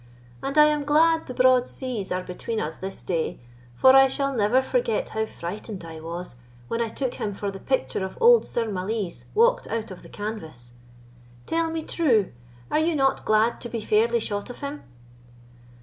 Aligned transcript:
And 0.41 0.57
I 0.57 0.63
am 0.65 0.83
glad 0.83 1.27
the 1.27 1.33
broad 1.35 1.67
seas 1.67 2.11
are 2.11 2.23
between 2.23 2.59
us 2.59 2.75
this 2.75 3.03
day, 3.03 3.39
for 3.75 3.95
I 3.95 4.07
shall 4.07 4.33
never 4.33 4.59
forget 4.63 5.09
how 5.09 5.27
frightened 5.27 5.85
I 5.85 5.99
was 5.99 6.37
when 6.67 6.81
I 6.81 6.89
took 6.89 7.13
him 7.13 7.33
for 7.33 7.51
the 7.51 7.59
picture 7.59 8.03
of 8.03 8.17
old 8.19 8.47
Sir 8.47 8.67
Malise 8.71 9.25
walked 9.35 9.67
out 9.67 9.91
of 9.91 10.01
the 10.01 10.09
canvas. 10.09 10.71
Tell 11.45 11.69
me 11.69 11.83
true, 11.83 12.31
are 12.71 12.79
you 12.79 12.95
not 12.95 13.25
glad 13.25 13.61
to 13.61 13.69
be 13.69 13.79
fairly 13.79 14.19
shot 14.19 14.49
of 14.49 14.61
him?" 14.61 14.81